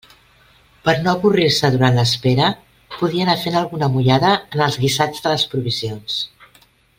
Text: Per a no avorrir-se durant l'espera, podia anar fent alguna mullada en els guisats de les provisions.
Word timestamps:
Per 0.87 0.93
a 0.93 1.01
no 1.01 1.11
avorrir-se 1.11 1.69
durant 1.75 1.99
l'espera, 1.99 2.47
podia 2.95 3.27
anar 3.27 3.37
fent 3.43 3.59
alguna 3.61 3.91
mullada 3.99 4.33
en 4.39 4.65
els 4.69 4.79
guisats 4.87 5.23
de 5.27 5.35
les 5.35 5.45
provisions. 5.53 6.19